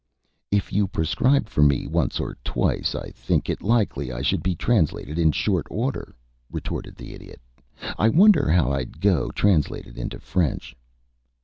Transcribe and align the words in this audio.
"If 0.49 0.73
you 0.73 0.87
prescribed 0.87 1.47
for 1.47 1.61
me 1.61 1.85
once 1.85 2.19
or 2.19 2.35
twice 2.43 2.95
I 2.95 3.11
think 3.11 3.51
it 3.51 3.61
likely 3.61 4.11
I 4.11 4.23
should 4.23 4.41
be 4.41 4.55
translated 4.55 5.19
in 5.19 5.31
short 5.31 5.67
order," 5.69 6.15
retorted 6.51 6.95
the 6.95 7.13
Idiot. 7.13 7.39
"I 7.99 8.09
wonder 8.09 8.49
how 8.49 8.71
I'd 8.71 8.99
go 8.99 9.29
translated 9.29 9.99
into 9.99 10.19
French?" 10.19 10.75